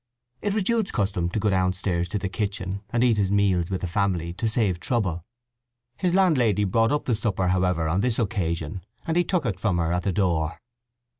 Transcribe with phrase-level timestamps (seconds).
[0.41, 3.81] It was Jude's custom to go downstairs to the kitchen, and eat his meals with
[3.81, 5.23] the family, to save trouble.
[5.95, 9.77] His landlady brought up the supper, however, on this occasion, and he took it from
[9.77, 10.59] her at the door.